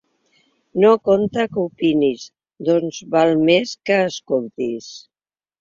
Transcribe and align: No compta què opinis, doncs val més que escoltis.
No 0.83 0.93
compta 1.09 1.45
què 1.51 1.65
opinis, 1.65 2.25
doncs 2.71 3.03
val 3.17 3.37
més 3.51 3.75
que 3.91 3.99
escoltis. 4.09 4.93